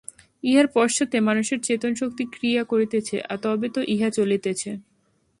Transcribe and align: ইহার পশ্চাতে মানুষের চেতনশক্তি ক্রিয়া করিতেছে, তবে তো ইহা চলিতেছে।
ইহার 0.43 0.67
পশ্চাতে 0.75 1.17
মানুষের 1.21 1.59
চেতনশক্তি 1.67 2.23
ক্রিয়া 2.33 2.63
করিতেছে, 2.63 3.15
তবে 3.43 3.67
তো 3.75 3.81
ইহা 3.93 4.09
চলিতেছে। 4.17 4.69